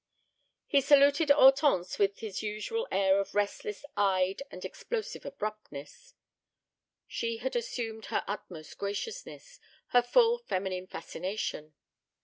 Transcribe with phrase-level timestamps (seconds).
[0.65, 6.15] He saluted Hortense with his usual air of restless eyed and explosive abruptness.
[7.05, 9.59] She had assumed her utmost graciousness,
[9.89, 11.75] her full feminine fascination.